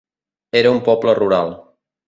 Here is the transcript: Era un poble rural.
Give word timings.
Era 0.61 0.71
un 0.77 0.81
poble 0.89 1.17
rural. 1.21 1.57